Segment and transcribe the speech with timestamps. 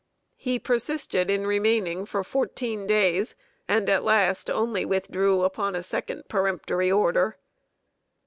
[0.37, 3.35] He persisted in remaining for fourteen days,
[3.67, 7.37] and at last only withdrew upon a second peremptory order.